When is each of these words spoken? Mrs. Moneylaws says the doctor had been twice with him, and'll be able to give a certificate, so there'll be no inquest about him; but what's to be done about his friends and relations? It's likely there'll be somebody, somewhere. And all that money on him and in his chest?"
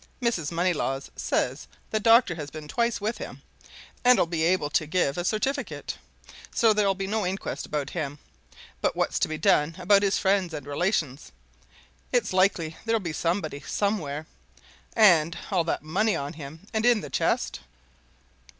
Mrs. 0.19 0.51
Moneylaws 0.51 1.11
says 1.15 1.67
the 1.91 1.99
doctor 1.99 2.33
had 2.33 2.51
been 2.51 2.67
twice 2.67 2.99
with 2.99 3.19
him, 3.19 3.43
and'll 4.03 4.25
be 4.25 4.41
able 4.41 4.71
to 4.71 4.87
give 4.87 5.15
a 5.15 5.23
certificate, 5.23 5.95
so 6.51 6.73
there'll 6.73 6.95
be 6.95 7.05
no 7.05 7.23
inquest 7.23 7.67
about 7.67 7.91
him; 7.91 8.17
but 8.81 8.95
what's 8.95 9.19
to 9.19 9.27
be 9.27 9.37
done 9.37 9.75
about 9.77 10.01
his 10.01 10.17
friends 10.17 10.55
and 10.55 10.65
relations? 10.65 11.31
It's 12.11 12.33
likely 12.33 12.75
there'll 12.83 12.99
be 12.99 13.13
somebody, 13.13 13.59
somewhere. 13.59 14.25
And 14.95 15.37
all 15.51 15.63
that 15.65 15.83
money 15.83 16.15
on 16.15 16.33
him 16.33 16.65
and 16.73 16.83
in 16.83 17.03
his 17.03 17.11
chest?" 17.11 17.59